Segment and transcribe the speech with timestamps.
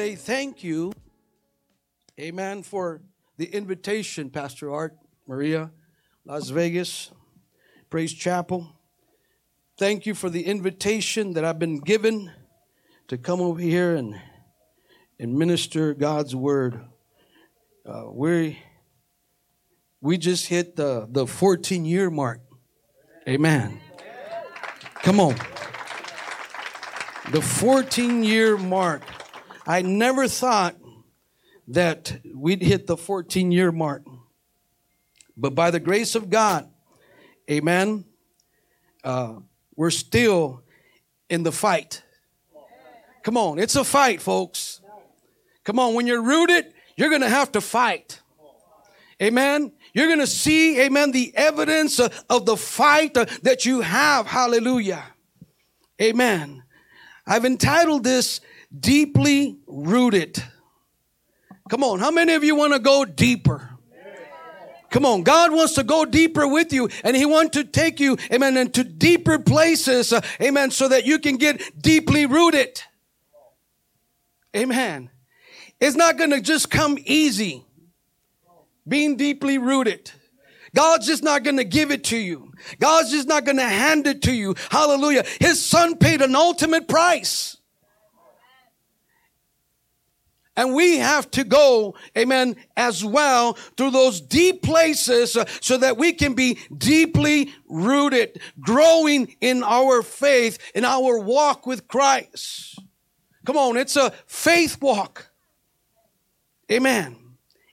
[0.00, 0.90] Say thank you,
[2.18, 3.02] amen, for
[3.36, 4.96] the invitation, Pastor Art,
[5.26, 5.70] Maria,
[6.24, 7.10] Las Vegas,
[7.90, 8.66] Praise Chapel.
[9.76, 12.32] Thank you for the invitation that I've been given
[13.08, 14.18] to come over here and,
[15.18, 16.80] and minister God's word.
[17.84, 18.58] Uh, we
[20.00, 22.40] we just hit the, the 14 year mark.
[23.28, 23.78] Amen.
[25.02, 25.36] Come on
[27.32, 29.02] the 14 year mark.
[29.66, 30.76] I never thought
[31.68, 34.04] that we'd hit the 14 year mark.
[35.36, 36.68] But by the grace of God,
[37.50, 38.04] amen,
[39.04, 39.36] uh,
[39.76, 40.62] we're still
[41.28, 42.02] in the fight.
[43.22, 44.80] Come on, it's a fight, folks.
[45.64, 48.20] Come on, when you're rooted, you're going to have to fight.
[49.22, 49.72] Amen.
[49.92, 54.26] You're going to see, amen, the evidence of the fight that you have.
[54.26, 55.04] Hallelujah.
[56.00, 56.62] Amen.
[57.26, 58.40] I've entitled this
[58.78, 60.42] Deeply Rooted.
[61.68, 63.70] Come on, how many of you want to go deeper?
[64.90, 68.16] Come on, God wants to go deeper with you and He wants to take you,
[68.32, 72.82] amen, into deeper places, uh, amen, so that you can get deeply rooted.
[74.56, 75.10] Amen.
[75.78, 77.64] It's not going to just come easy
[78.86, 80.10] being deeply rooted.
[80.74, 82.52] God's just not going to give it to you.
[82.78, 84.54] God's just not going to hand it to you.
[84.70, 85.24] Hallelujah.
[85.40, 87.56] His son paid an ultimate price.
[90.56, 95.96] And we have to go, amen, as well through those deep places uh, so that
[95.96, 102.78] we can be deeply rooted, growing in our faith, in our walk with Christ.
[103.46, 105.30] Come on, it's a faith walk.
[106.70, 107.16] Amen.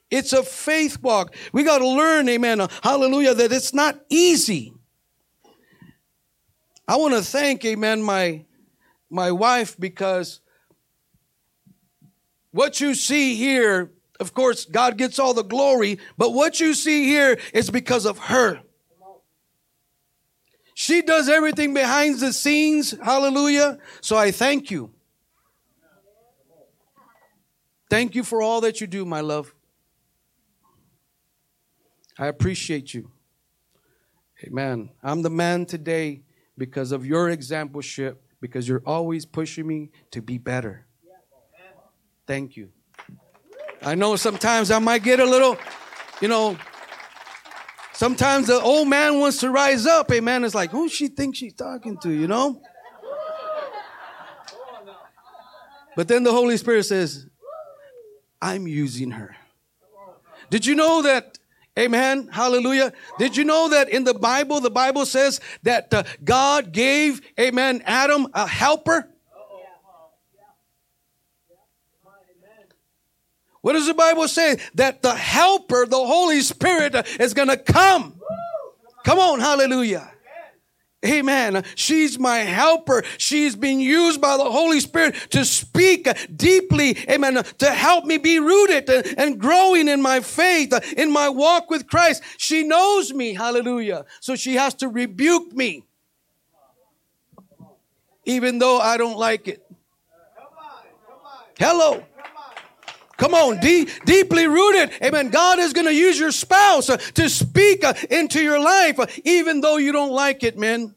[0.10, 1.36] It's a faith walk.
[1.52, 4.74] We got to learn, amen, hallelujah, that it's not easy.
[6.88, 8.46] I want to thank, amen, my,
[9.10, 10.40] my wife because
[12.52, 17.06] what you see here, of course, God gets all the glory, but what you see
[17.06, 18.62] here is because of her.
[20.74, 23.80] She does everything behind the scenes, hallelujah.
[24.02, 24.92] So I thank you.
[27.90, 29.54] Thank you for all that you do, my love.
[32.20, 33.12] I appreciate you.
[34.44, 34.90] Amen.
[35.04, 36.24] I'm the man today
[36.58, 40.87] because of your exampleship, because you're always pushing me to be better.
[42.28, 42.70] Thank you.
[43.82, 45.58] I know sometimes I might get a little,
[46.22, 46.58] you know,
[47.94, 50.12] sometimes the old man wants to rise up.
[50.12, 50.44] Amen.
[50.44, 52.62] It's like, who she thinks she's talking to, you know?
[55.96, 57.28] But then the Holy Spirit says,
[58.42, 59.36] I'm using her.
[60.50, 61.40] Did you know that
[61.78, 62.28] Amen.
[62.32, 62.92] Hallelujah.
[63.20, 67.84] Did you know that in the Bible, the Bible says that uh, God gave, amen,
[67.86, 69.08] Adam a helper?
[73.68, 74.56] What does the Bible say?
[74.76, 78.18] That the helper, the Holy Spirit, is going to come.
[79.04, 80.10] Come on, hallelujah.
[81.06, 81.66] Amen.
[81.76, 83.04] She's my helper.
[83.18, 88.40] She's being used by the Holy Spirit to speak deeply, amen, to help me be
[88.40, 92.24] rooted and growing in my faith, in my walk with Christ.
[92.38, 94.06] She knows me, hallelujah.
[94.22, 95.84] So she has to rebuke me,
[98.24, 99.70] even though I don't like it.
[101.60, 102.06] Hello.
[103.18, 104.92] Come on, deep, deeply rooted.
[105.04, 105.30] Amen.
[105.30, 109.08] God is going to use your spouse uh, to speak uh, into your life, uh,
[109.26, 110.94] even though you don't like it, man.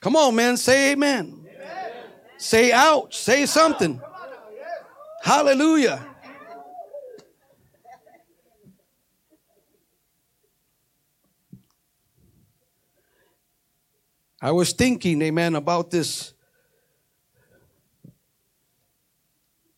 [0.00, 0.56] Come on, man.
[0.56, 1.44] Say amen.
[1.44, 1.92] amen.
[2.38, 3.16] Say ouch.
[3.16, 4.00] Say something.
[5.22, 6.06] Hallelujah.
[14.40, 16.33] I was thinking, amen, about this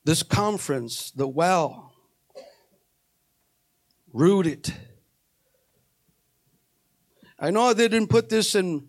[0.06, 1.90] this conference, the well,
[4.12, 4.72] rooted.
[7.40, 8.88] I know I didn't put this in,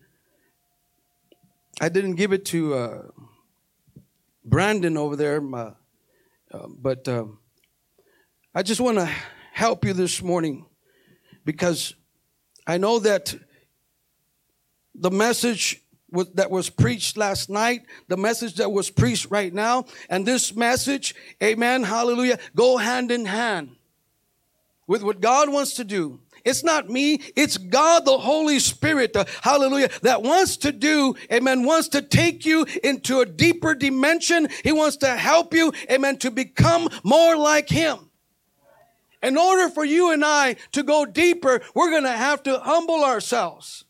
[1.81, 3.01] I didn't give it to uh,
[4.45, 5.71] Brandon over there, my,
[6.51, 7.25] uh, but uh,
[8.53, 9.09] I just want to
[9.53, 10.67] help you this morning
[11.43, 11.95] because
[12.67, 13.35] I know that
[14.93, 15.81] the message
[16.12, 21.15] that was preached last night, the message that was preached right now, and this message,
[21.44, 23.75] amen, hallelujah, go hand in hand
[24.88, 26.19] with what God wants to do.
[26.45, 31.65] It's not me, it's God the Holy Spirit, uh, hallelujah, that wants to do, amen,
[31.65, 34.48] wants to take you into a deeper dimension.
[34.63, 38.09] He wants to help you, amen, to become more like Him.
[39.21, 43.04] In order for you and I to go deeper, we're going to have to humble
[43.04, 43.83] ourselves.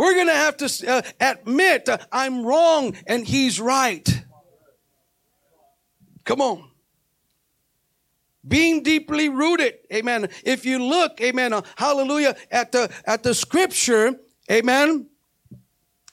[0.00, 4.08] We're going to have to uh, admit uh, I'm wrong and he's right.
[6.24, 6.70] Come on.
[8.48, 10.30] Being deeply rooted, amen.
[10.42, 14.18] If you look, amen, uh, hallelujah, at the at the scripture,
[14.50, 15.06] amen,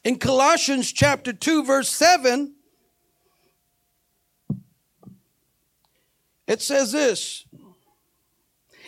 [0.04, 2.56] in Colossians chapter 2 verse 7,
[6.46, 7.46] it says this.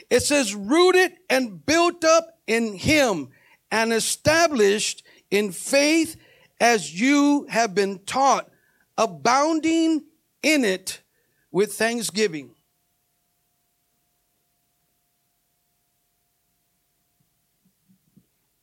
[0.10, 3.30] It says rooted and built up in him
[3.72, 6.16] and established in faith
[6.60, 8.50] as you have been taught,
[8.98, 10.04] abounding
[10.44, 11.02] in it
[11.52, 12.52] with thanksgiving.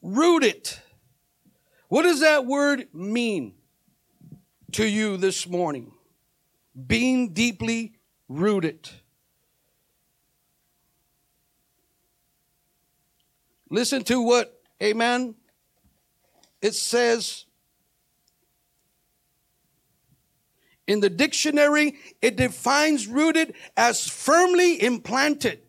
[0.03, 0.71] Rooted.
[1.89, 3.55] What does that word mean
[4.73, 5.93] to you this morning?
[6.87, 7.95] Being deeply
[8.29, 8.89] rooted.
[13.69, 15.35] Listen to what Amen.
[16.61, 17.47] It says
[20.87, 25.61] in the dictionary, it defines rooted as firmly implanted.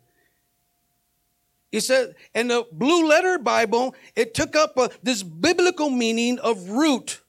[1.72, 6.70] He said, in the blue letter Bible, it took up a, this biblical meaning of
[6.70, 7.20] root,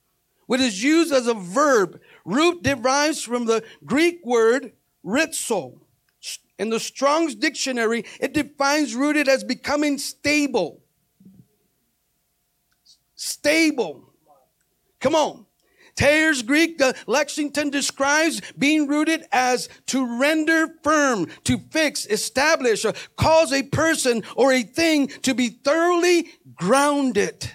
[0.45, 1.99] which is used as a verb.
[2.23, 4.71] Root derives from the Greek word
[5.05, 5.79] ritzo.
[6.57, 10.81] In the Strong's dictionary, it defines rooted as becoming stable
[13.19, 14.13] stable.
[15.01, 15.45] Come on.
[15.95, 22.93] Thayer's Greek, the Lexicon describes being rooted as to render firm, to fix, establish, or
[23.17, 27.51] cause a person or a thing to be thoroughly grounded.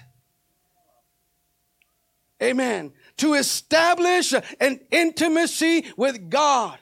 [2.41, 2.93] Amen.
[3.17, 6.77] To establish an intimacy with God.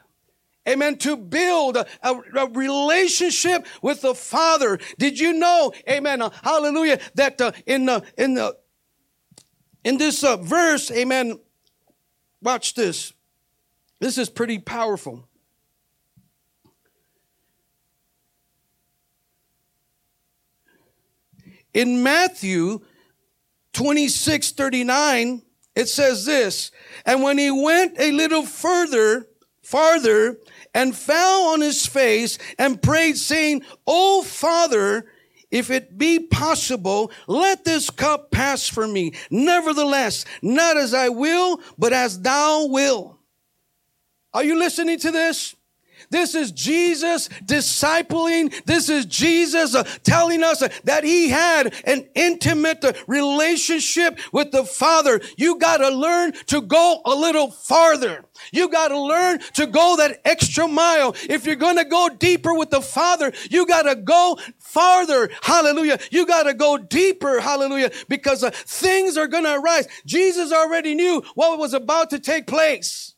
[0.67, 0.97] Amen.
[0.97, 4.79] To build a, a, relationship with the Father.
[4.97, 8.57] Did you know, amen, uh, hallelujah, that uh, in the, in the,
[9.83, 11.39] in this uh, verse, amen,
[12.41, 13.13] watch this.
[13.99, 15.27] This is pretty powerful.
[21.73, 22.81] In Matthew
[23.73, 25.41] 26 39,
[25.75, 26.69] it says this,
[27.05, 29.27] and when he went a little further,
[29.63, 30.37] farther,
[30.75, 35.05] and fell on his face and prayed, saying, O Father,
[35.53, 39.13] if it be possible, let this cup pass from me.
[39.29, 43.19] Nevertheless, not as I will, but as thou will.
[44.33, 45.55] Are you listening to this?
[46.09, 48.53] This is Jesus discipling.
[48.65, 55.21] This is Jesus uh, telling us that he had an intimate relationship with the Father.
[55.37, 58.25] You got to learn to go a little farther.
[58.51, 61.15] You got to learn to go that extra mile.
[61.29, 65.29] If you're going to go deeper with the Father, you got to go farther.
[65.41, 65.99] Hallelujah.
[66.11, 67.39] You got to go deeper.
[67.39, 67.91] Hallelujah.
[68.07, 69.87] Because uh, things are going to arise.
[70.05, 73.12] Jesus already knew what was about to take place.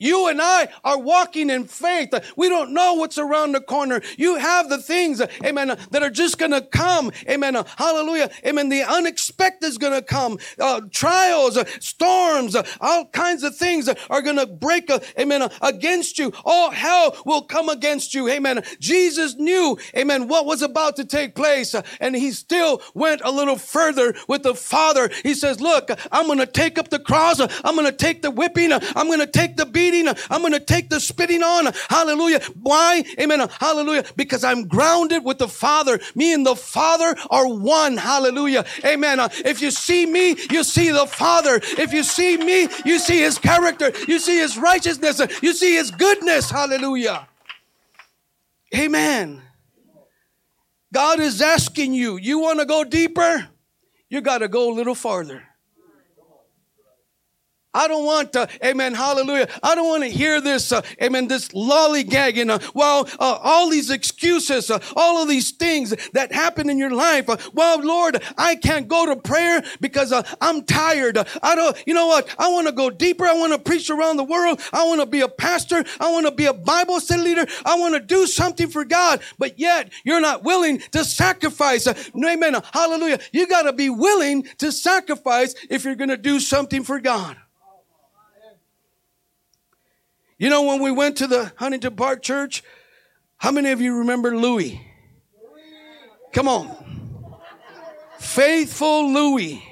[0.00, 2.12] You and I are walking in faith.
[2.36, 4.00] We don't know what's around the corner.
[4.16, 7.12] You have the things, amen, that are just going to come.
[7.28, 7.54] Amen.
[7.76, 8.30] Hallelujah.
[8.44, 8.70] Amen.
[8.70, 10.38] The unexpected is going to come.
[10.58, 15.48] Uh, trials, uh, storms, uh, all kinds of things are going to break, uh, amen,
[15.60, 16.32] against you.
[16.44, 18.28] All hell will come against you.
[18.30, 18.62] Amen.
[18.78, 21.74] Jesus knew, amen, what was about to take place.
[21.74, 25.10] Uh, and he still went a little further with the Father.
[25.22, 27.38] He says, look, I'm going to take up the cross.
[27.38, 28.72] I'm going to take the whipping.
[28.72, 30.12] I'm going to take the beating beating.
[30.30, 31.72] I'm going to take the spitting on.
[31.88, 32.40] Hallelujah.
[32.60, 33.04] Why?
[33.18, 33.48] Amen.
[33.58, 34.04] Hallelujah.
[34.16, 36.00] Because I'm grounded with the Father.
[36.14, 37.96] Me and the Father are one.
[37.96, 38.64] Hallelujah.
[38.84, 39.20] Amen.
[39.20, 41.60] Uh, if you see me, you see the Father.
[41.62, 43.92] If you see me, you see his character.
[44.08, 45.20] You see his righteousness.
[45.42, 46.50] You see his goodness.
[46.50, 47.28] Hallelujah.
[48.74, 49.42] Amen.
[50.92, 53.48] God is asking you, you want to go deeper?
[54.08, 55.44] You got to go a little farther.
[57.72, 59.48] I don't want to, amen, hallelujah.
[59.62, 62.50] I don't want to hear this, uh, amen, this lollygagging.
[62.50, 66.90] Uh, well, uh, all these excuses, uh, all of these things that happen in your
[66.90, 67.28] life.
[67.28, 71.18] Uh, well, Lord, I can't go to prayer because uh, I'm tired.
[71.44, 72.34] I don't, you know what?
[72.40, 73.24] I want to go deeper.
[73.24, 74.60] I want to preach around the world.
[74.72, 75.84] I want to be a pastor.
[76.00, 77.46] I want to be a Bible study leader.
[77.64, 79.20] I want to do something for God.
[79.38, 81.86] But yet you're not willing to sacrifice.
[81.86, 82.56] amen.
[82.72, 83.20] Hallelujah.
[83.32, 87.36] You got to be willing to sacrifice if you're going to do something for God.
[90.40, 92.62] You know, when we went to the Huntington Park Church,
[93.36, 94.80] how many of you remember Louis?
[96.32, 97.36] Come on.
[98.18, 99.62] Faithful Louis.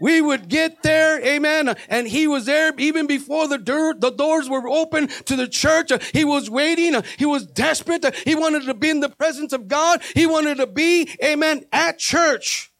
[0.00, 4.50] We would get there, amen, and he was there even before the, door, the doors
[4.50, 5.92] were open to the church.
[6.12, 7.00] He was waiting.
[7.16, 8.04] He was desperate.
[8.24, 10.02] He wanted to be in the presence of God.
[10.14, 12.73] He wanted to be, amen, at church.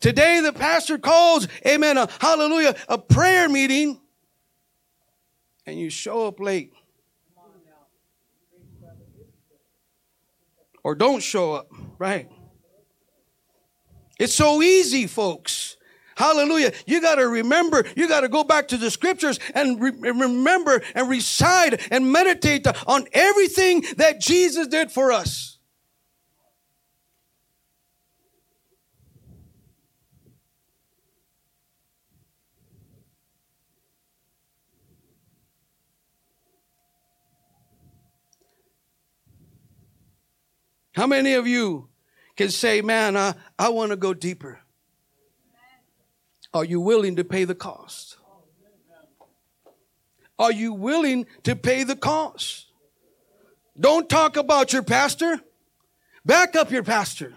[0.00, 4.00] Today the pastor calls, amen, a hallelujah, a prayer meeting,
[5.66, 6.72] and you show up late.
[10.84, 12.30] Or don't show up, right?
[14.18, 15.76] It's so easy, folks.
[16.16, 16.72] Hallelujah.
[16.86, 20.82] You got to remember, you got to go back to the scriptures and re- remember
[20.94, 25.55] and recite and meditate on everything that Jesus did for us.
[40.96, 41.88] How many of you
[42.36, 44.60] can say, man, I, I want to go deeper?
[46.54, 48.16] Are you willing to pay the cost?
[50.38, 52.66] Are you willing to pay the cost?
[53.78, 55.38] Don't talk about your pastor.
[56.24, 57.34] Back up your pastor.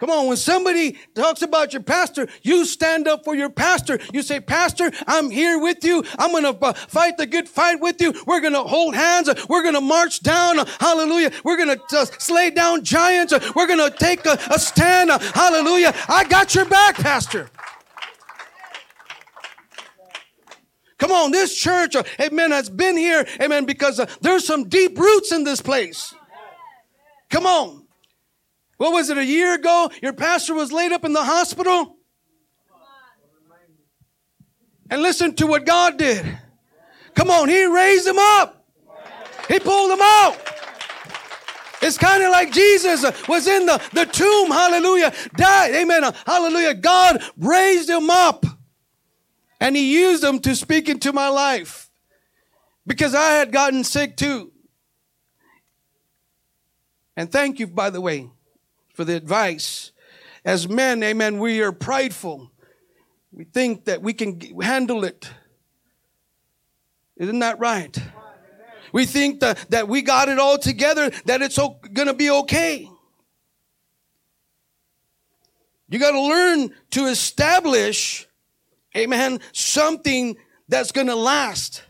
[0.00, 3.98] Come on, when somebody talks about your pastor, you stand up for your pastor.
[4.14, 6.02] You say, Pastor, I'm here with you.
[6.18, 8.14] I'm going to fight the good fight with you.
[8.26, 9.28] We're going to hold hands.
[9.46, 10.56] We're going to march down.
[10.80, 11.32] Hallelujah.
[11.44, 13.34] We're going to uh, slay down giants.
[13.54, 15.10] We're going to take a, a stand.
[15.10, 15.94] Hallelujah.
[16.08, 17.50] I got your back, Pastor.
[20.96, 24.98] Come on, this church, uh, amen, has been here, amen, because uh, there's some deep
[24.98, 26.14] roots in this place.
[27.30, 27.86] Come on.
[28.80, 29.90] What was it, a year ago?
[30.00, 31.98] Your pastor was laid up in the hospital?
[34.88, 36.24] And listen to what God did.
[37.14, 38.64] Come on, He raised him up.
[39.48, 40.34] He pulled him out.
[41.82, 46.72] It's kind of like Jesus was in the, the tomb, hallelujah, died, amen, hallelujah.
[46.72, 48.46] God raised him up
[49.60, 51.90] and he used him to speak into my life
[52.86, 54.52] because I had gotten sick too.
[57.14, 58.30] And thank you, by the way,
[59.00, 59.92] for the advice.
[60.44, 62.52] As men, amen, we are prideful.
[63.32, 65.30] We think that we can handle it.
[67.16, 67.96] Isn't that right?
[68.92, 72.90] We think that, that we got it all together, that it's going to be okay.
[75.88, 78.28] You got to learn to establish,
[78.94, 80.36] amen, something
[80.68, 81.84] that's going to last.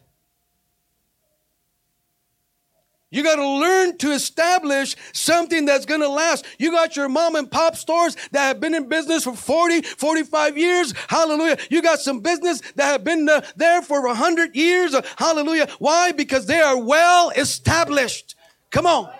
[3.12, 6.46] You got to learn to establish something that's going to last.
[6.58, 10.56] You got your mom and pop stores that have been in business for 40, 45
[10.56, 10.94] years.
[11.08, 11.58] Hallelujah.
[11.70, 14.94] You got some business that have been uh, there for 100 years.
[15.16, 15.68] Hallelujah.
[15.80, 16.12] Why?
[16.12, 18.36] Because they are well established.
[18.70, 19.10] Come on.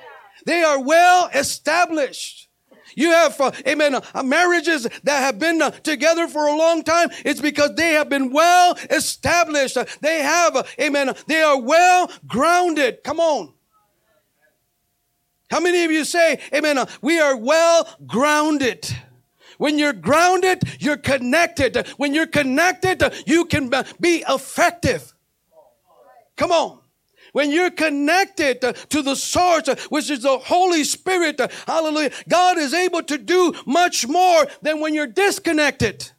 [0.47, 2.49] They are well established.
[2.95, 7.09] You have, uh, amen, uh, marriages that have been uh, together for a long time.
[7.25, 9.79] It's because they have been well established.
[10.01, 13.03] They have, uh, amen, they are well grounded.
[13.05, 13.55] Come on.
[15.51, 18.89] How many of you say, amen, uh, we are well grounded?
[19.59, 21.87] When you're grounded, you're connected.
[21.97, 25.13] When you're connected, you can be effective.
[26.37, 26.79] Come on.
[27.33, 33.03] When you're connected to the source, which is the Holy Spirit, hallelujah, God is able
[33.03, 36.11] to do much more than when you're disconnected.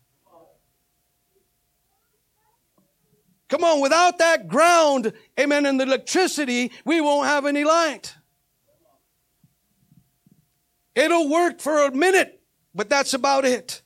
[3.50, 8.16] Come on, without that ground, amen, and the electricity, we won't have any light.
[10.96, 12.42] It'll work for a minute,
[12.76, 13.82] but that's about it.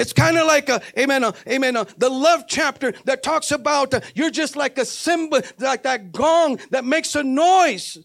[0.00, 4.00] It's kind of like a, amen, a, amen, the love chapter that talks about uh,
[4.14, 7.98] you're just like a cymbal, like that gong that makes a noise.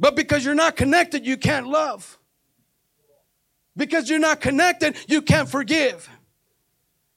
[0.00, 2.18] But because you're not connected, you can't love.
[3.76, 6.08] Because you're not connected, you can't forgive.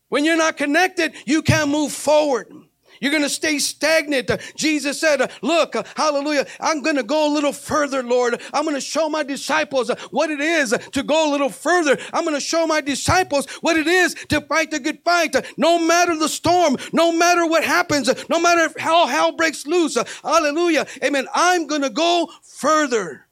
[0.10, 2.54] When you're not connected, you can't move forward.
[3.02, 4.32] You're going to stay stagnant.
[4.56, 8.40] Jesus said, Look, hallelujah, I'm going to go a little further, Lord.
[8.54, 11.98] I'm going to show my disciples what it is to go a little further.
[12.14, 15.36] I'm going to show my disciples what it is to fight the good fight.
[15.58, 19.98] No matter the storm, no matter what happens, no matter how hell breaks loose.
[20.24, 20.86] Hallelujah.
[21.04, 21.28] Amen.
[21.34, 23.26] I'm going to go further.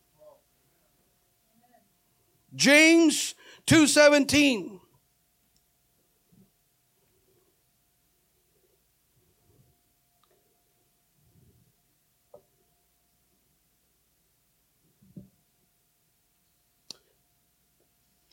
[2.55, 3.35] James
[3.67, 4.79] 2:17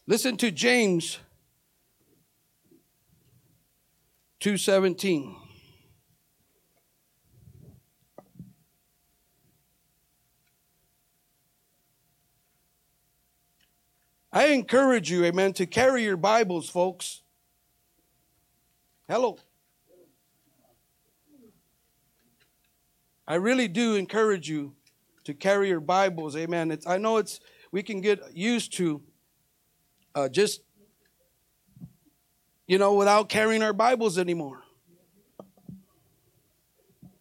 [0.08, 1.18] Listen to James
[4.38, 5.34] 2:17.
[14.32, 17.22] I encourage you, amen, to carry your Bibles, folks.
[19.08, 19.38] Hello.
[23.26, 24.76] I really do encourage you
[25.24, 26.70] to carry your Bibles, amen.
[26.70, 27.40] It's, I know it's
[27.72, 29.02] we can get used to
[30.16, 30.62] uh, just
[32.66, 34.62] you know without carrying our Bibles anymore.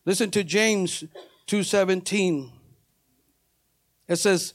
[0.05, 1.03] Listen to James
[1.47, 2.51] 2:17.
[4.07, 4.53] It says,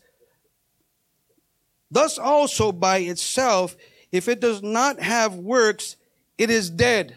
[1.91, 3.77] Thus also by itself,
[4.13, 5.97] if it does not have works,
[6.39, 7.17] it is dead.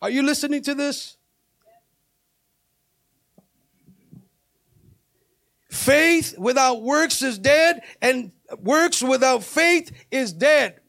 [0.00, 1.17] Are you listening to this?
[5.78, 10.80] Faith without works is dead, and works without faith is dead.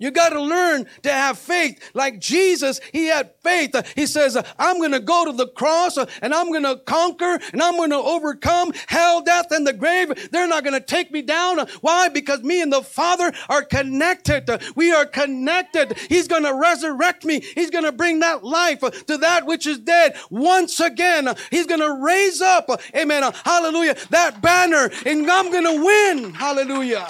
[0.00, 1.90] You got to learn to have faith.
[1.94, 3.74] Like Jesus, he had faith.
[3.94, 7.62] He says, I'm going to go to the cross and I'm going to conquer and
[7.62, 10.30] I'm going to overcome hell, death, and the grave.
[10.32, 11.58] They're not going to take me down.
[11.80, 12.08] Why?
[12.08, 14.50] Because me and the Father are connected.
[14.74, 15.96] We are connected.
[16.08, 17.40] He's going to resurrect me.
[17.54, 21.28] He's going to bring that life to that which is dead once again.
[21.50, 26.34] He's going to raise up, amen, hallelujah, that banner and I'm going to win.
[26.34, 27.06] Hallelujah.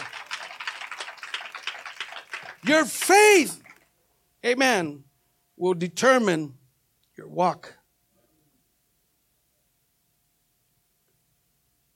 [2.65, 3.63] Your faith,
[4.45, 5.05] amen,
[5.57, 6.55] will determine
[7.17, 7.77] your walk.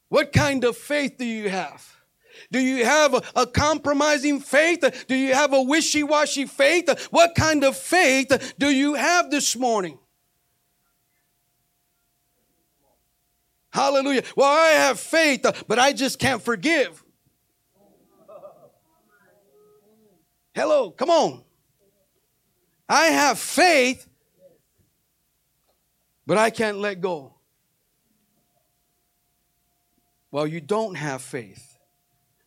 [0.08, 1.94] What kind of faith do you have?
[2.50, 5.06] Do you have a, a, compromising faith?
[5.08, 7.08] Do you have a wishy washy faith?
[7.10, 9.98] What kind of faith do you have this morning?
[13.70, 14.22] Hallelujah.
[14.36, 17.03] Well, I have faith, but I just can't forgive.
[20.54, 21.42] Hello, come on.
[22.88, 24.06] I have faith,
[26.26, 27.34] but I can't let go.
[30.30, 31.78] Well, you don't have faith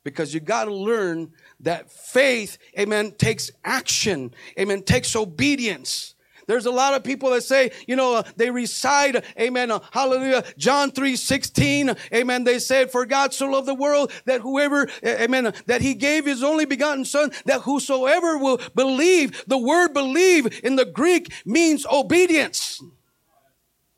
[0.03, 6.15] because you got to learn that faith, amen, takes action, amen, takes obedience.
[6.47, 10.45] There's a lot of people that say, you know, uh, they recite, amen, uh, hallelujah,
[10.57, 12.43] John 3 16, amen.
[12.45, 16.43] They said, For God so loved the world that whoever, amen, that he gave his
[16.43, 22.81] only begotten son, that whosoever will believe, the word believe in the Greek means obedience.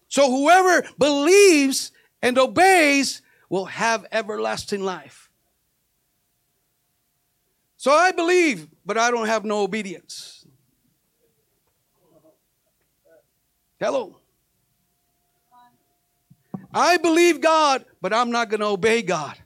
[0.07, 5.29] So whoever believes and obeys will have everlasting life.
[7.77, 10.38] So I believe, but I don't have no obedience.
[13.79, 14.17] Hello.
[16.73, 19.37] I believe God, but I'm not going to obey God.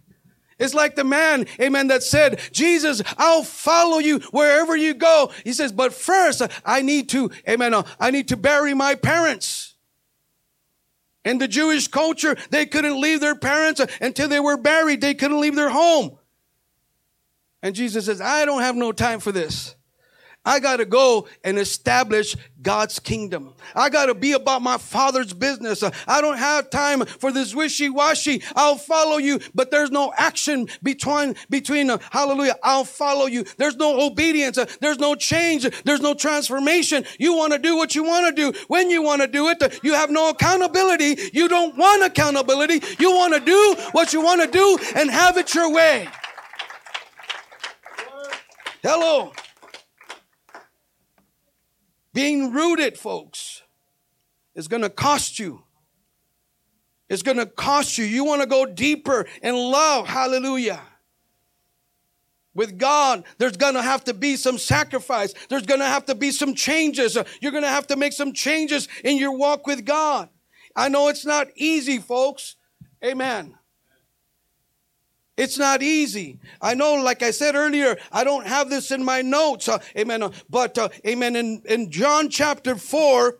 [0.60, 5.32] It's like the man, amen, that said, Jesus, I'll follow you wherever you go.
[5.44, 9.76] He says, but first I need to, amen, I need to bury my parents.
[11.26, 15.02] In the Jewish culture, they couldn't leave their parents until they were buried.
[15.02, 16.18] They couldn't leave their home.
[17.62, 19.76] And Jesus says, I don't have no time for this.
[20.46, 23.54] I got to go and establish God's kingdom.
[23.76, 25.84] I got to be about my father's business.
[26.08, 28.44] I don't have time for this wishy-washy.
[28.56, 33.46] I'll follow you, but there's no action between, between, uh, hallelujah, I'll follow you.
[33.58, 34.58] There's no obedience.
[34.58, 35.64] Uh, there's no change.
[35.84, 37.06] There's no transformation.
[37.20, 39.80] You want to do what you want to do when you want to do it.
[39.84, 41.18] You have no accountability.
[41.34, 42.82] You don't want accountability.
[43.00, 46.08] You want to do what you want to do and have it your way.
[48.82, 49.32] Hello.
[52.14, 53.64] Being rooted, folks,
[54.56, 55.64] is going to cost you.
[57.10, 58.06] It's going to cost you.
[58.06, 60.08] You want to go deeper in love.
[60.08, 60.82] Hallelujah.
[62.56, 65.34] With God, there's going to have to be some sacrifice.
[65.50, 67.18] There's going to have to be some changes.
[67.42, 70.30] You're going to have to make some changes in your walk with God.
[70.76, 72.56] I know it's not easy, folks.
[73.04, 73.56] Amen.
[75.36, 76.40] It's not easy.
[76.62, 79.68] I know, like I said earlier, I don't have this in my notes.
[79.68, 80.22] Uh, amen.
[80.22, 83.38] Uh, but, uh, amen, in, in John chapter 4,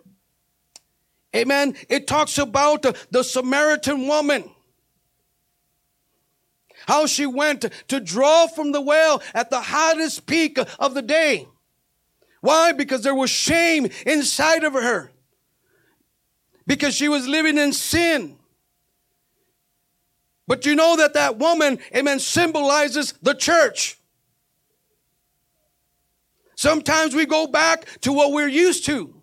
[1.36, 4.50] amen, it talks about uh, the Samaritan woman.
[6.88, 11.48] How she went to draw from the well at the hottest peak of the day.
[12.42, 12.74] Why?
[12.74, 15.12] Because there was shame inside of her.
[16.66, 18.38] Because she was living in sin.
[20.48, 23.98] But you know that that woman, amen, symbolizes the church.
[26.56, 29.14] Sometimes we go back to what we're used to,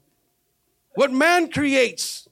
[0.95, 2.29] what man creates.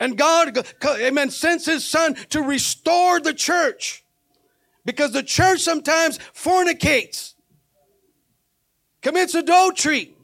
[0.00, 4.04] And God, amen, sends his son to restore the church.
[4.84, 7.34] Because the church sometimes fornicates,
[9.02, 10.14] commits adultery,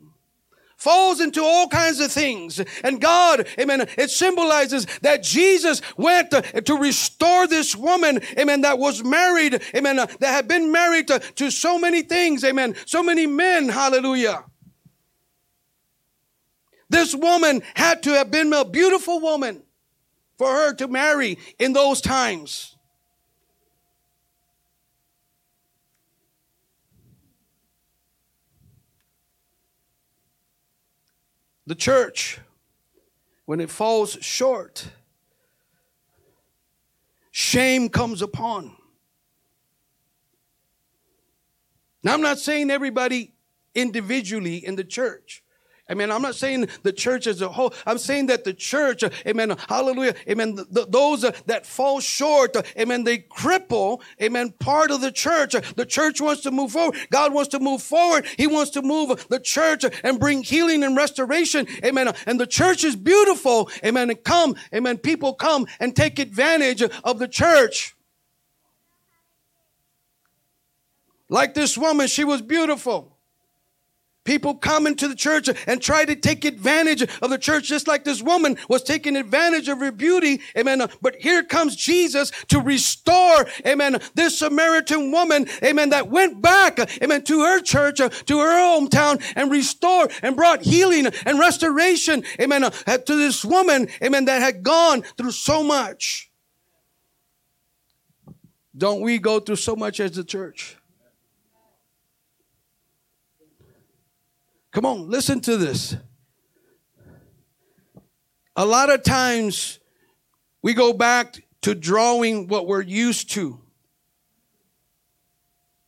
[0.77, 2.61] falls into all kinds of things.
[2.83, 8.79] And God, amen, it symbolizes that Jesus went to, to restore this woman, amen, that
[8.79, 13.03] was married, amen, uh, that had been married to, to so many things, amen, so
[13.03, 14.45] many men, hallelujah.
[16.89, 19.63] This woman had to have been a beautiful woman
[20.37, 22.74] for her to marry in those times.
[31.67, 32.41] The church,
[33.45, 34.89] when it falls short,
[37.31, 38.77] shame comes upon.
[42.03, 43.33] Now, I'm not saying everybody
[43.75, 45.44] individually in the church.
[45.91, 46.11] Amen.
[46.11, 47.75] I'm not saying the church as a whole.
[47.85, 54.01] I'm saying that the church, amen, hallelujah, amen, those that fall short, amen, they cripple,
[54.21, 55.55] amen, part of the church.
[55.77, 56.97] The church wants to move forward.
[57.11, 58.25] God wants to move forward.
[58.39, 62.15] He wants to move the church and bring healing and restoration, amen.
[62.27, 64.09] And the church is beautiful, amen.
[64.09, 67.95] And come, amen, people come and take advantage of the church.
[71.29, 73.14] Like this woman, she was beautiful.
[74.25, 78.05] People come into the church and try to take advantage of the church, just like
[78.05, 80.41] this woman was taking advantage of her beauty.
[80.57, 80.83] Amen.
[81.03, 87.23] But here comes Jesus to restore, amen, this Samaritan woman, amen, that went back, amen,
[87.25, 92.65] to her church, uh, to her hometown and restored and brought healing and restoration, amen,
[92.65, 96.31] uh, to this woman, amen, that had gone through so much.
[98.77, 100.77] Don't we go through so much as the church?
[104.75, 105.97] Come on, listen to this.
[108.57, 109.79] A lot of times
[110.63, 113.61] we go back to drawing what we're used to,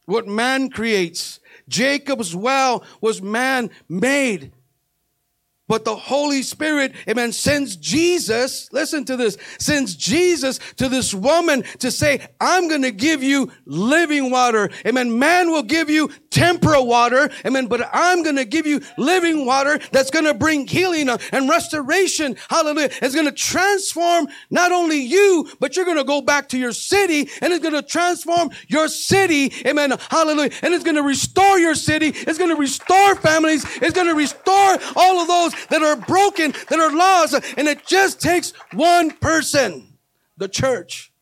[0.05, 1.41] what man creates.
[1.69, 4.53] Jacob's well was man made.
[5.69, 11.65] But the Holy Spirit, amen, sends Jesus, listen to this, sends Jesus to this woman
[11.81, 14.71] to say, I'm going to give you living water.
[14.87, 15.19] Amen.
[15.19, 17.31] Man will give you temporal water.
[17.45, 17.67] Amen.
[17.67, 22.37] But I'm going to give you living water that's going to bring healing and restoration.
[22.49, 22.91] Hallelujah.
[23.03, 26.73] It's going to transform not only you, but you're going to go back to your
[26.73, 29.53] city and it's going to transform your city.
[29.67, 29.95] Amen.
[30.11, 30.51] Hallelujah.
[30.63, 32.09] And it's going to restore your city.
[32.09, 33.65] It's going to restore families.
[33.83, 37.35] It's going to restore all of those that are broken, that are lost.
[37.57, 39.99] And it just takes one person,
[40.37, 41.13] the church.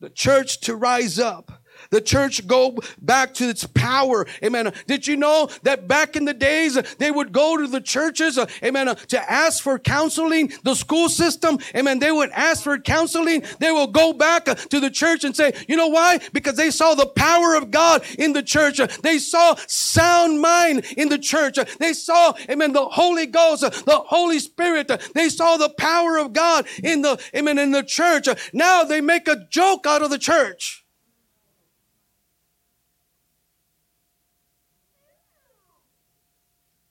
[0.00, 4.26] The church to rise up the church go back to its power.
[4.42, 4.72] Amen.
[4.86, 8.46] Did you know that back in the days, they would go to the churches, uh,
[8.62, 11.98] amen, uh, to ask for counseling, the school system, amen.
[11.98, 13.44] They would ask for counseling.
[13.58, 16.20] They will go back uh, to the church and say, you know why?
[16.32, 18.78] Because they saw the power of God in the church.
[19.02, 21.58] They saw sound mind in the church.
[21.78, 24.90] They saw, amen, the Holy Ghost, the Holy Spirit.
[25.14, 28.28] They saw the power of God in the, amen, in the church.
[28.52, 30.81] Now they make a joke out of the church.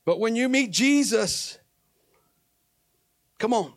[0.05, 1.59] But when you meet Jesus,
[3.37, 3.73] come on.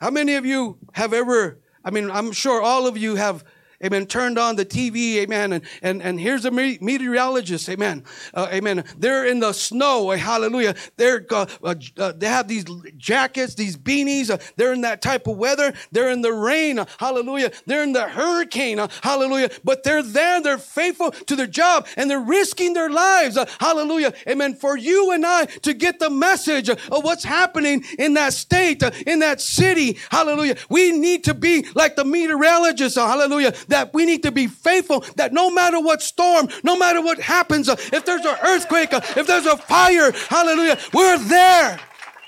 [0.00, 3.44] How many of you have ever, I mean, I'm sure all of you have
[3.84, 8.84] amen, turned on the TV, amen, and, and, and here's a meteorologist, amen, uh, amen.
[8.96, 10.74] They're in the snow, eh, hallelujah.
[10.96, 12.64] They're, uh, uh, uh, they have these
[12.96, 15.74] jackets, these beanies, uh, they're in that type of weather.
[15.92, 17.52] They're in the rain, uh, hallelujah.
[17.66, 19.50] They're in the hurricane, hallelujah.
[19.62, 24.54] But they're there, they're faithful to their job, and they're risking their lives, hallelujah, amen,
[24.54, 29.18] for you and I to get the message of what's happening in that state, in
[29.18, 30.56] that city, hallelujah.
[30.70, 35.32] We need to be like the meteorologist, hallelujah that we need to be faithful that
[35.32, 39.26] no matter what storm, no matter what happens, uh, if there's an earthquake, uh, if
[39.26, 41.80] there's a fire, hallelujah, we're there.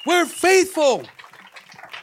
[0.04, 1.04] We're faithful.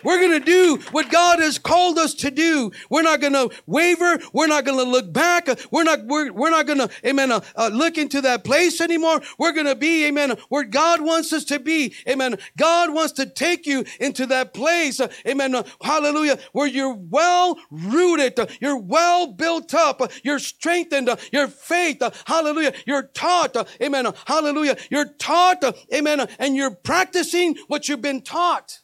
[0.04, 2.72] We're going to do what God has called us to do.
[2.89, 4.20] We're not going to waver.
[4.34, 5.48] We're not going to look back.
[5.72, 9.22] We're not, we're, we're not going to, amen, uh, uh, look into that place anymore.
[9.38, 11.96] We're going to be, amen, where God wants us to be.
[12.08, 12.38] Amen.
[12.58, 15.00] God wants to take you into that place.
[15.00, 15.56] Uh, amen.
[15.56, 16.38] Uh, hallelujah.
[16.52, 18.39] Where you're well rooted.
[18.39, 20.02] Uh, you're well built up.
[20.02, 21.10] Uh, you're strengthened.
[21.32, 22.02] Your faith.
[22.26, 22.74] Hallelujah.
[22.86, 23.56] You're taught.
[23.82, 24.08] Amen.
[24.26, 24.78] Hallelujah.
[24.89, 25.63] You're taught.
[25.94, 26.28] Amen.
[26.39, 28.83] And you're practicing what you've been taught.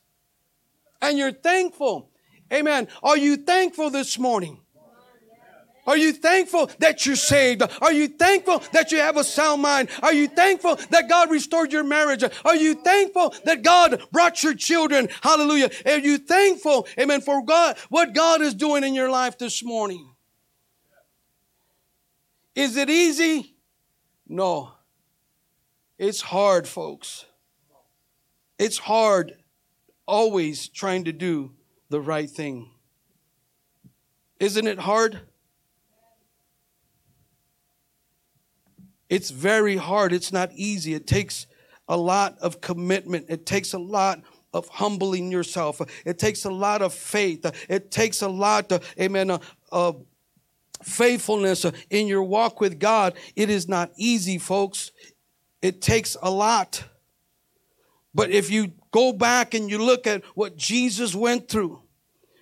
[1.01, 2.12] And you're thankful.
[2.51, 2.88] Amen.
[3.03, 4.59] Are you thankful this morning?
[5.89, 7.63] Are you thankful that you're saved?
[7.81, 9.89] Are you thankful that you have a sound mind?
[10.03, 12.23] Are you thankful that God restored your marriage?
[12.45, 15.09] Are you thankful that God brought your children?
[15.21, 15.71] Hallelujah.
[15.88, 20.13] Are you thankful, amen, for God, what God is doing in your life this morning?
[22.53, 23.55] Is it easy?
[24.27, 24.73] No.
[25.97, 27.25] It's hard, folks.
[28.59, 29.38] It's hard
[30.09, 31.51] always trying to do
[31.89, 32.71] the right thing.
[34.39, 35.21] Isn't it hard?
[39.09, 40.11] It's very hard.
[40.13, 40.93] It's not easy.
[40.93, 41.47] It takes
[41.87, 43.25] a lot of commitment.
[43.29, 44.21] It takes a lot
[44.53, 45.81] of humbling yourself.
[46.05, 47.45] It takes a lot of faith.
[47.69, 49.39] It takes a lot, of, amen,
[49.71, 50.05] of
[50.83, 53.13] faithfulness in your walk with God.
[53.35, 54.91] It is not easy, folks.
[55.61, 56.83] It takes a lot.
[58.13, 61.81] But if you go back and you look at what Jesus went through,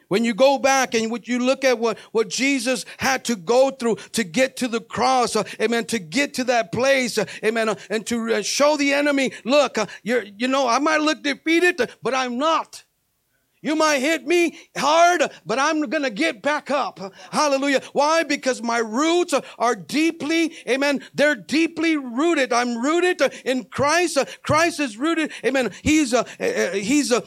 [0.08, 3.72] when you go back and what you look at what, what Jesus had to go
[3.72, 7.70] through to get to the cross, uh, amen, to get to that place, uh, amen,
[7.70, 11.24] uh, and to uh, show the enemy, look, uh, you're, you know, I might look
[11.24, 12.86] defeated, but I'm not.
[13.62, 17.00] You might hit me hard, but I'm going to get back up.
[17.32, 17.82] Hallelujah.
[17.94, 18.24] Why?
[18.24, 22.54] Because my roots are deeply, amen, they're deeply rooted.
[22.54, 24.18] I'm rooted in Christ.
[24.44, 25.72] Christ is rooted, amen.
[25.84, 27.22] He's, uh, he's, uh,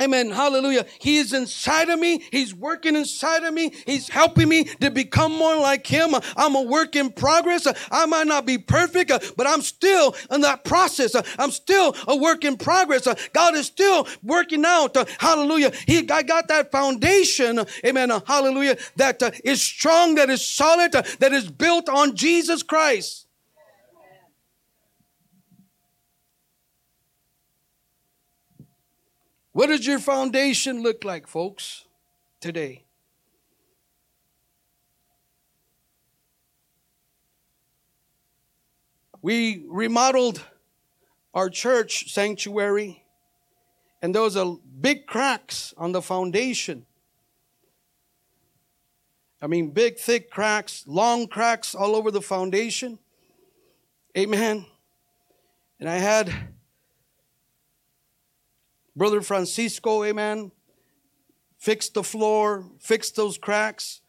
[0.00, 0.30] Amen.
[0.30, 0.86] Hallelujah.
[0.98, 2.24] He is inside of me.
[2.30, 3.72] He's working inside of me.
[3.84, 6.14] He's helping me to become more like him.
[6.36, 7.66] I'm a work in progress.
[7.90, 11.14] I might not be perfect, but I'm still in that process.
[11.38, 13.06] I'm still a work in progress.
[13.32, 14.96] God is still working out.
[15.20, 15.72] Hallelujah.
[15.86, 17.60] He, I got that foundation.
[17.84, 18.10] Amen.
[18.26, 18.78] Hallelujah.
[18.96, 23.26] That is strong, that is solid, that is built on Jesus Christ.
[29.60, 31.84] What does your foundation look like, folks,
[32.40, 32.84] today?
[39.20, 40.42] We remodeled
[41.34, 43.04] our church sanctuary,
[44.00, 46.86] and there was a big cracks on the foundation.
[49.42, 52.98] I mean, big, thick cracks, long cracks all over the foundation.
[54.16, 54.64] Amen.
[55.78, 56.32] And I had
[58.96, 60.50] Brother Francisco, amen,
[61.58, 64.00] fixed the floor, fixed those cracks.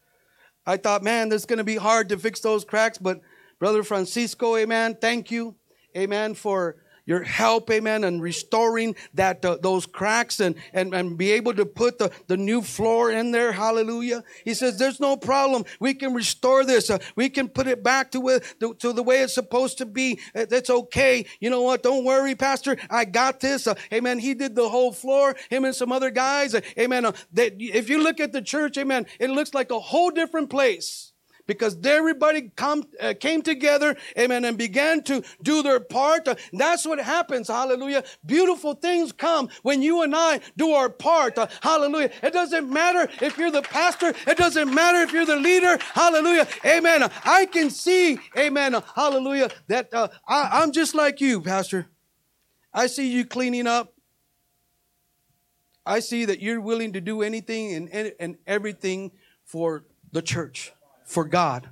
[0.66, 3.20] I thought, man, this is going to be hard to fix those cracks, but
[3.58, 5.56] Brother Francisco, amen, thank you,
[5.96, 11.32] amen, for your help, amen, and restoring that uh, those cracks and, and, and be
[11.32, 13.52] able to put the, the new floor in there.
[13.52, 14.22] Hallelujah.
[14.44, 15.64] He says, there's no problem.
[15.80, 16.90] We can restore this.
[16.90, 19.86] Uh, we can put it back to, it, to, to, the way it's supposed to
[19.86, 20.20] be.
[20.34, 21.26] Uh, that's okay.
[21.40, 21.82] You know what?
[21.82, 22.76] Don't worry, Pastor.
[22.90, 23.66] I got this.
[23.66, 24.18] Uh, amen.
[24.18, 26.54] He did the whole floor, him and some other guys.
[26.54, 27.04] Uh, amen.
[27.04, 30.50] Uh, that if you look at the church, amen, it looks like a whole different
[30.50, 31.11] place
[31.46, 36.28] because everybody come, uh, came together, amen, and began to do their part.
[36.28, 38.04] Uh, that's what happens, hallelujah.
[38.24, 42.10] Beautiful things come when you and I do our part, uh, hallelujah.
[42.22, 46.46] It doesn't matter if you're the pastor, it doesn't matter if you're the leader, hallelujah,
[46.64, 47.10] amen.
[47.24, 51.88] I can see, amen, hallelujah, that uh, I, I'm just like you, pastor.
[52.74, 53.92] I see you cleaning up.
[55.84, 59.10] I see that you're willing to do anything and, and everything
[59.44, 60.72] for the church
[61.04, 61.68] for God.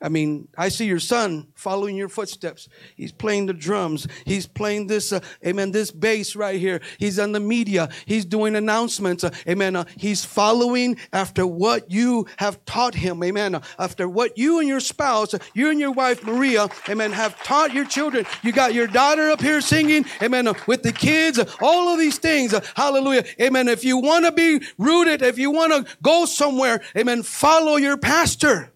[0.00, 2.68] I mean, I see your son following your footsteps.
[2.94, 4.06] He's playing the drums.
[4.24, 6.80] He's playing this, uh, amen, this bass right here.
[6.98, 7.88] He's on the media.
[8.06, 9.24] He's doing announcements.
[9.24, 9.74] Uh, amen.
[9.74, 13.24] Uh, he's following after what you have taught him.
[13.24, 13.56] Amen.
[13.56, 17.42] Uh, after what you and your spouse, uh, you and your wife, Maria, amen, have
[17.42, 18.24] taught your children.
[18.44, 22.18] You got your daughter up here singing, amen, uh, with the kids, all of these
[22.18, 22.54] things.
[22.76, 23.24] hallelujah.
[23.40, 23.66] Amen.
[23.66, 27.96] If you want to be rooted, if you want to go somewhere, amen, follow your
[27.96, 28.72] pastor.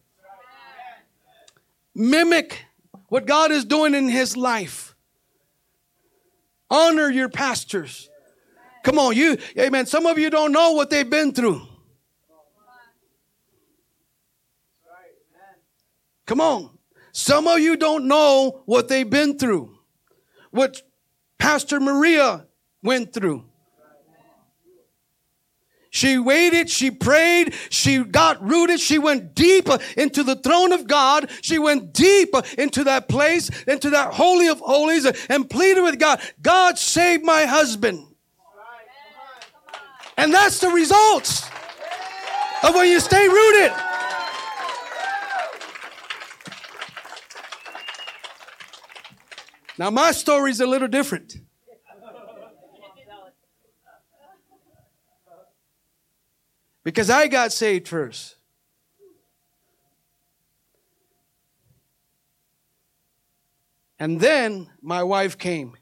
[1.94, 2.64] Mimic
[3.08, 4.94] what God is doing in his life.
[6.70, 8.08] Honor your pastors.
[8.82, 9.86] Come on, you, amen.
[9.86, 11.68] Some of you don't know what they've been through.
[16.26, 16.70] Come on.
[17.12, 19.76] Some of you don't know what they've been through.
[20.50, 20.80] What
[21.38, 22.46] Pastor Maria
[22.82, 23.44] went through.
[25.94, 31.30] She waited, she prayed, she got rooted, she went deep into the throne of God.
[31.42, 36.22] She went deep into that place, into that holy of holies, and pleaded with God,
[36.40, 38.06] God save my husband.
[40.16, 41.42] And that's the results
[42.62, 43.72] of when you stay rooted.
[49.76, 51.36] Now, my story is a little different.
[56.84, 58.36] Because I got saved first.
[63.98, 65.76] And then my wife came.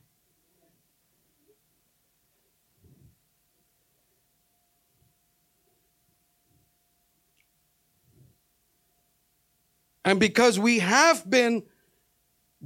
[10.04, 11.62] And because we have been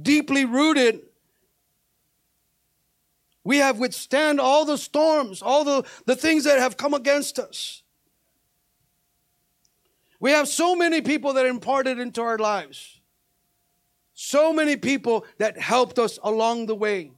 [0.01, 1.01] deeply rooted,
[3.45, 7.83] we have withstand all the storms, all the, the things that have come against us.
[10.19, 13.01] We have so many people that imparted into our lives.
[14.13, 17.11] So many people that helped us along the way.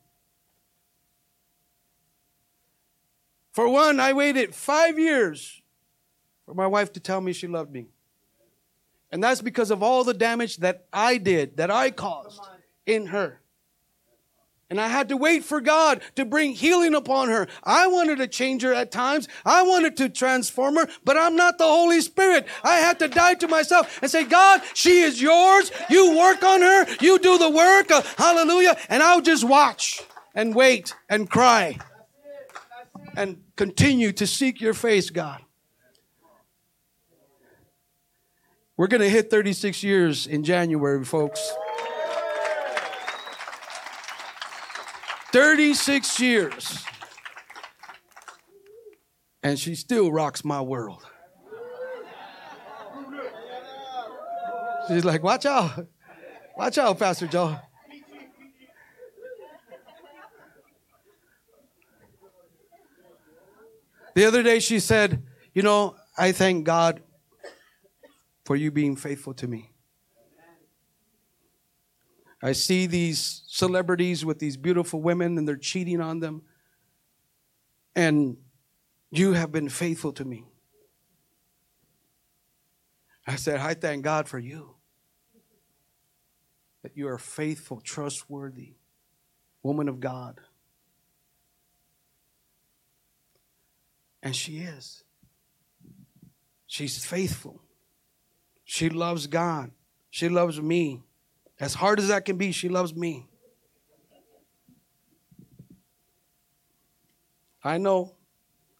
[3.51, 5.61] For one, I waited five years
[6.45, 7.87] for my wife to tell me she loved me.
[9.11, 12.41] And that's because of all the damage that I did, that I caused
[12.85, 13.41] in her.
[14.69, 17.47] And I had to wait for God to bring healing upon her.
[17.63, 19.29] I wanted to change her at times.
[19.45, 22.47] I wanted to transform her, but I'm not the Holy Spirit.
[22.63, 25.71] I had to die to myself and say, God, she is yours.
[25.89, 26.85] You work on her.
[26.99, 27.91] You do the work.
[27.91, 28.77] Uh, hallelujah.
[28.89, 30.01] And I'll just watch
[30.35, 31.77] and wait and cry
[33.15, 35.41] and continue to seek your face, God.
[38.75, 41.51] We're going to hit 36 years in January, folks.
[45.37, 46.83] 36 years.
[49.43, 51.05] And she still rocks my world.
[54.87, 55.85] She's like, watch out.
[56.57, 57.55] Watch out, Pastor Joe.
[64.15, 65.21] The other day she said,
[65.53, 67.03] You know, I thank God
[68.43, 69.69] for you being faithful to me.
[72.41, 76.43] I see these celebrities with these beautiful women and they're cheating on them.
[77.95, 78.37] And
[79.09, 80.45] you have been faithful to me.
[83.25, 84.75] I said, I thank God for you.
[86.83, 88.75] That you are faithful, trustworthy
[89.63, 90.39] woman of God.
[94.23, 95.03] And she is.
[96.67, 97.61] She's faithful.
[98.63, 99.71] She loves God.
[100.09, 101.01] She loves me.
[101.59, 103.27] As hard as that can be, she loves me.
[107.63, 108.15] I know,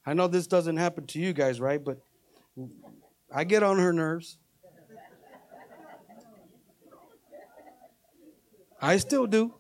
[0.05, 1.83] I know this doesn't happen to you guys, right?
[1.83, 1.99] But
[3.33, 4.37] I get on her nerves.
[8.79, 9.56] I still do.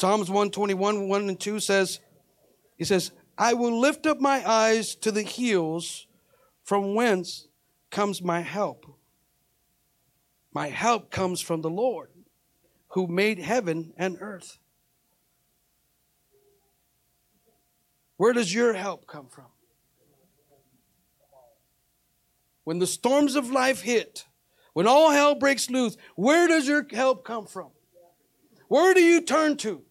[0.00, 2.00] Psalms 121, 1 and 2 says,
[2.78, 6.06] He says, I will lift up my eyes to the hills
[6.64, 7.48] from whence
[7.90, 8.86] comes my help.
[10.54, 12.08] My help comes from the Lord
[12.92, 14.56] who made heaven and earth.
[18.16, 19.48] Where does your help come from?
[22.64, 24.24] When the storms of life hit,
[24.72, 27.68] when all hell breaks loose, where does your help come from?
[28.68, 29.84] Where do you turn to?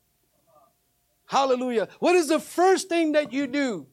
[1.30, 1.88] Hallelujah.
[2.00, 3.86] What is the first thing that you do?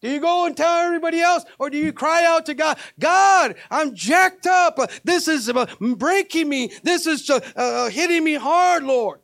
[0.00, 3.54] Do you go and tell everybody else or do you cry out to God, God,
[3.70, 4.76] I'm jacked up.
[5.04, 6.72] This is breaking me.
[6.82, 9.20] This is uh, uh, hitting me hard, Lord.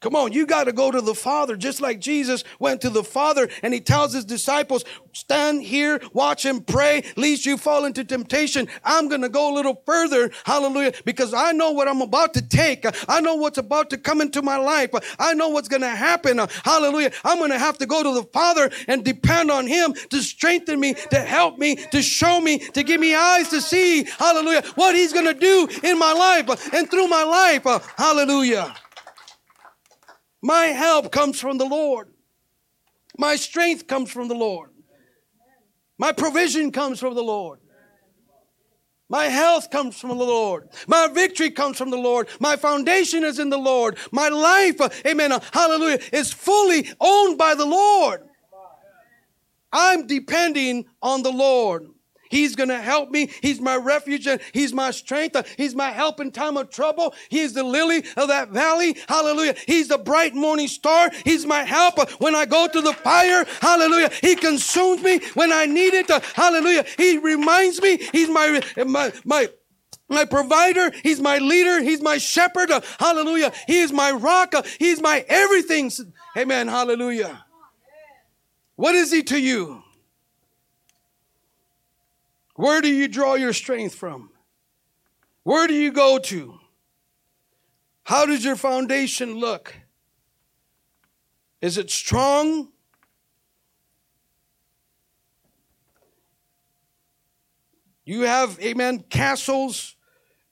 [0.00, 3.02] Come on, you got to go to the Father, just like Jesus went to the
[3.02, 8.04] Father and he tells his disciples, stand here, watch him pray, lest you fall into
[8.04, 8.68] temptation.
[8.84, 12.42] I'm going to go a little further, hallelujah, because I know what I'm about to
[12.42, 12.86] take.
[13.08, 14.90] I know what's about to come into my life.
[15.18, 17.10] I know what's going to happen, hallelujah.
[17.24, 20.78] I'm going to have to go to the Father and depend on him to strengthen
[20.78, 24.94] me, to help me, to show me, to give me eyes to see, hallelujah, what
[24.94, 27.64] he's going to do in my life and through my life,
[27.96, 28.72] hallelujah.
[30.42, 32.12] My help comes from the Lord.
[33.16, 34.70] My strength comes from the Lord.
[35.98, 37.58] My provision comes from the Lord.
[39.08, 40.68] My health comes from the Lord.
[40.86, 42.28] My victory comes from the Lord.
[42.40, 43.96] My foundation is in the Lord.
[44.12, 48.28] My life, amen, hallelujah, is fully owned by the Lord.
[49.72, 51.88] I'm depending on the Lord.
[52.28, 53.30] He's going to help me.
[53.42, 55.36] He's my refuge and he's my strength.
[55.56, 57.14] He's my help in time of trouble.
[57.28, 58.96] He's the lily of that valley.
[59.08, 59.54] Hallelujah.
[59.66, 61.10] He's the bright morning star.
[61.24, 63.44] He's my help when I go to the fire.
[63.60, 64.10] Hallelujah.
[64.20, 66.08] He consumes me when I need it.
[66.34, 66.84] Hallelujah.
[66.96, 67.96] He reminds me.
[68.12, 69.48] He's my, my, my,
[70.08, 70.90] my provider.
[71.02, 71.82] He's my leader.
[71.82, 72.70] He's my shepherd.
[72.98, 73.52] Hallelujah.
[73.66, 74.54] He is my rock.
[74.78, 75.90] He's my everything.
[76.36, 76.68] Amen.
[76.68, 77.44] Hallelujah.
[78.76, 79.82] What is he to you?
[82.58, 84.30] Where do you draw your strength from?
[85.44, 86.58] Where do you go to?
[88.02, 89.76] How does your foundation look?
[91.60, 92.72] Is it strong?
[98.04, 99.94] You have, amen, castles,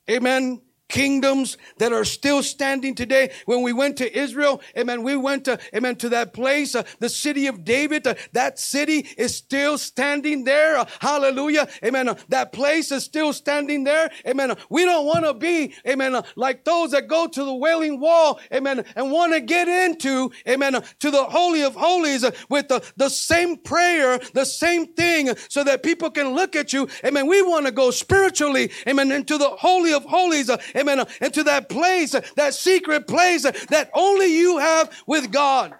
[0.09, 3.31] amen, kingdoms that are still standing today.
[3.45, 7.09] When we went to Israel, amen, we went to, amen, to that place, uh, the
[7.09, 8.07] city of David.
[8.07, 10.77] Uh, that city is still standing there.
[10.77, 11.67] Uh, hallelujah.
[11.83, 12.09] Amen.
[12.09, 14.09] Uh, that place is still standing there.
[14.25, 14.51] Amen.
[14.51, 17.99] Uh, we don't want to be, amen, uh, like those that go to the wailing
[17.99, 22.83] wall, amen, and want to get into, amen, to the holy of holies with the,
[22.95, 26.87] the same prayer, the same thing, so that people can look at you.
[27.03, 27.27] Amen.
[27.27, 32.15] We want to go spiritually, amen, into the holy of holies amen, into that place,
[32.35, 35.73] that secret place that only you have with God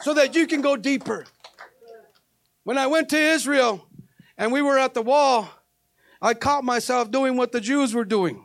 [0.00, 1.24] so that you can go deeper.
[2.64, 3.86] When I went to Israel
[4.38, 5.48] and we were at the wall,
[6.20, 8.44] I caught myself doing what the Jews were doing.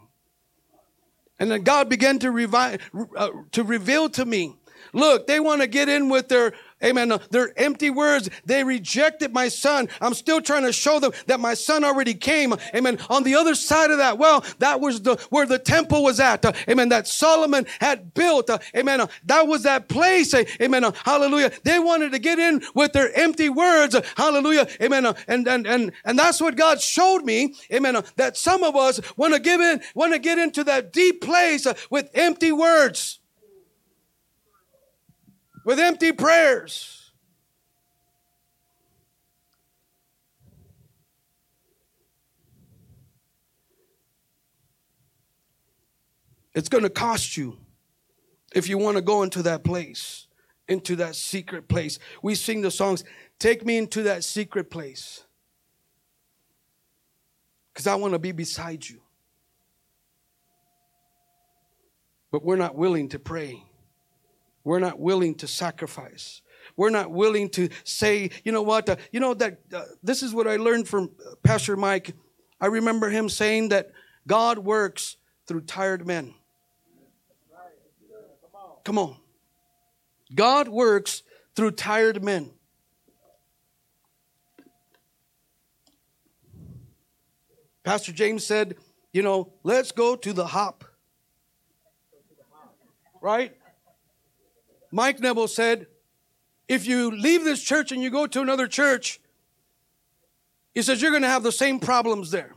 [1.39, 2.79] And then God began to, revi-
[3.15, 4.55] uh, to reveal to me
[4.93, 6.53] look, they want to get in with their
[6.83, 7.11] Amen.
[7.29, 8.29] They're empty words.
[8.45, 9.89] They rejected my son.
[9.99, 12.53] I'm still trying to show them that my son already came.
[12.73, 12.99] Amen.
[13.09, 16.45] On the other side of that, well, that was the where the temple was at.
[16.45, 16.89] Uh, amen.
[16.89, 18.49] That Solomon had built.
[18.49, 19.01] Uh, amen.
[19.01, 20.33] Uh, that was that place.
[20.33, 20.85] Amen.
[21.03, 21.51] Hallelujah.
[21.63, 23.95] They wanted to get in with their empty words.
[24.15, 24.67] Hallelujah.
[24.81, 25.05] Amen.
[25.27, 27.55] and and and and that's what God showed me.
[27.73, 28.01] Amen.
[28.15, 31.67] that some of us want to give in, want to get into that deep place
[31.89, 33.19] with empty words
[35.69, 37.11] with empty prayers.
[46.55, 47.59] It's going to cost you
[48.55, 50.25] if you want to go into that place,
[50.67, 51.99] into that secret place.
[52.23, 53.03] We sing the songs,
[53.37, 55.23] Take me into that secret place.
[57.71, 59.01] Because I want to be beside you.
[62.31, 63.68] But we're not willing to pray.
[64.63, 66.41] We're not willing to sacrifice.
[66.75, 70.33] We're not willing to say, you know what, uh, you know that uh, this is
[70.33, 71.11] what I learned from
[71.43, 72.13] Pastor Mike.
[72.61, 73.91] I remember him saying that
[74.27, 76.33] God works through tired men.
[78.83, 79.17] Come on.
[80.33, 81.23] God works
[81.55, 82.51] through tired men.
[87.83, 88.75] Pastor James said,
[89.11, 90.85] you know, let's go to the hop.
[93.21, 93.58] Right?
[94.91, 95.87] Mike Neville said,
[96.67, 99.19] if you leave this church and you go to another church,
[100.73, 102.53] he says you're going to have the same problems there.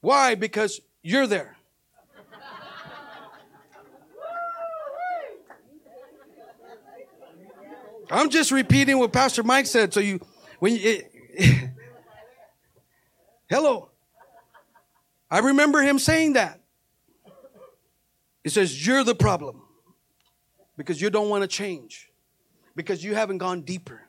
[0.00, 0.34] Why?
[0.34, 1.56] Because you're there.
[8.10, 9.94] I'm just repeating what Pastor Mike said.
[9.94, 10.20] So you,
[10.58, 11.10] when you, it,
[13.48, 13.88] hello,
[15.30, 16.60] I remember him saying that.
[18.42, 19.62] He says, You're the problem
[20.76, 22.10] because you don't want to change,
[22.74, 24.03] because you haven't gone deeper.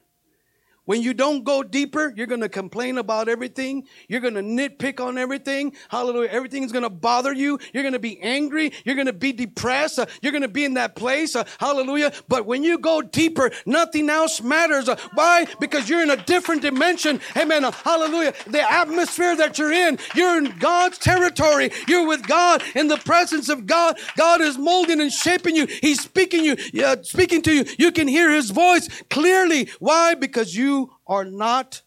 [0.86, 3.86] When you don't go deeper, you're going to complain about everything.
[4.08, 5.74] You're going to nitpick on everything.
[5.90, 6.30] Hallelujah.
[6.30, 7.60] Everything's going to bother you.
[7.74, 8.72] You're going to be angry.
[8.84, 9.98] You're going to be depressed.
[9.98, 11.36] Uh, you're going to be in that place.
[11.36, 12.14] Uh, hallelujah.
[12.28, 14.88] But when you go deeper, nothing else matters.
[14.88, 15.48] Uh, why?
[15.60, 17.20] Because you're in a different dimension.
[17.36, 17.66] Amen.
[17.66, 18.34] Uh, hallelujah.
[18.48, 21.72] The atmosphere that you're in, you're in God's territory.
[21.88, 23.98] You're with God in the presence of God.
[24.18, 25.66] God is molding and shaping you.
[25.66, 27.66] He's speaking you, uh, speaking to you.
[27.80, 29.70] You can hear his voice clearly.
[29.80, 30.14] Why?
[30.14, 30.75] Because you
[31.08, 31.82] are not,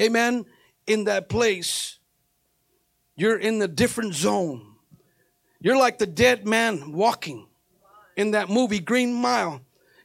[0.00, 0.46] amen,
[0.86, 1.98] in that place.
[3.16, 4.74] You're in the different zone.
[5.60, 7.46] You're like the dead man walking
[8.16, 9.60] in that movie, Green Mile.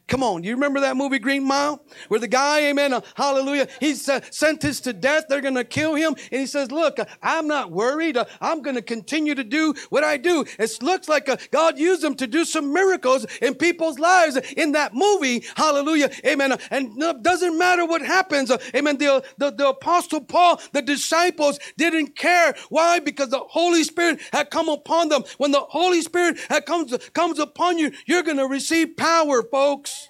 [0.08, 1.84] Come on, do you remember that movie Green Mile?
[2.10, 5.26] Where the guy, amen, uh, hallelujah, he's uh, sentenced to death.
[5.30, 6.16] They're going to kill him.
[6.32, 8.18] And he says, look, I'm not worried.
[8.18, 10.46] Uh, I'm going to continue to do what I do.
[10.60, 14.74] It looks like uh, God used him to do some miracles in people's lives in
[14.74, 15.46] that movie.
[15.56, 16.12] Hallelujah.
[16.26, 16.52] Amen.
[16.52, 18.52] Uh, and it doesn't matter what happens.
[18.76, 18.98] amen.
[18.98, 22.56] The, the, the apostle Paul, the disciples didn't care.
[22.70, 23.00] Why?
[23.00, 25.24] Because the Holy Spirit had come upon them.
[25.38, 30.03] When the Holy Spirit comes, comes upon you, you're going to receive power, folks.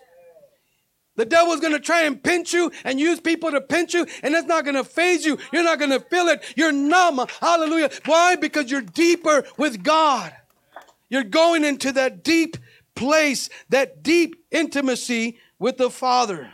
[1.15, 4.33] The devil's going to try and pinch you and use people to pinch you, and
[4.33, 5.37] it's not going to faze you.
[5.51, 6.43] You're not going to feel it.
[6.55, 7.23] You're numb.
[7.39, 7.91] Hallelujah.
[8.05, 8.35] Why?
[8.35, 10.33] Because you're deeper with God.
[11.09, 12.57] You're going into that deep
[12.95, 16.51] place, that deep intimacy with the Father.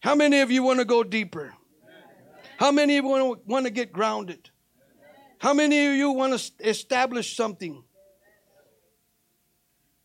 [0.00, 1.54] How many of you want to go deeper?
[2.56, 4.50] How many of you want to get grounded?
[5.38, 7.84] How many of you want to establish something?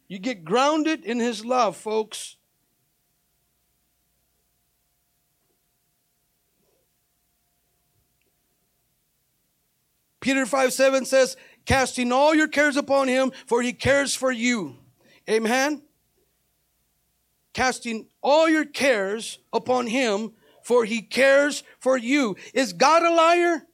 [0.07, 2.36] You get grounded in His love, folks.
[10.28, 14.75] Peter 5 7 says, casting all your cares upon him, for he cares for you.
[15.30, 15.82] Amen.
[17.53, 22.36] Casting all your cares upon him, for he cares for you.
[22.53, 23.66] Is God a liar?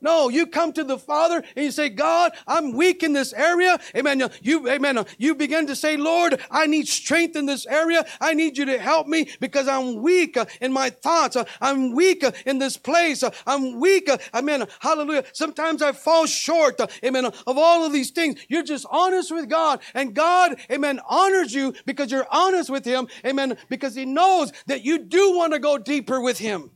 [0.00, 3.78] No, you come to the Father and you say, God, I'm weak in this area.
[3.96, 4.30] Amen.
[4.42, 5.04] You, amen.
[5.18, 8.04] You begin to say, Lord, I need strength in this area.
[8.20, 11.36] I need you to help me because I'm weak in my thoughts.
[11.60, 13.22] I'm weak in this place.
[13.46, 14.08] I'm weak.
[14.34, 14.66] Amen.
[14.80, 15.24] Hallelujah.
[15.32, 16.80] Sometimes I fall short.
[17.04, 17.26] Amen.
[17.26, 18.40] Of all of these things.
[18.48, 23.08] You're just honest with God and God, amen, honors you because you're honest with Him.
[23.24, 23.56] Amen.
[23.68, 26.70] Because He knows that you do want to go deeper with Him.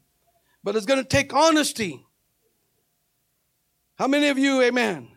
[0.62, 2.04] But it's going to take honesty.
[3.96, 5.08] How many of you, amen,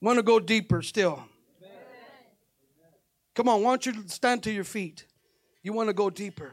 [0.00, 1.24] want to go deeper still?
[3.34, 5.06] Come on, why don't you stand to your feet?
[5.62, 6.52] You want to go deeper.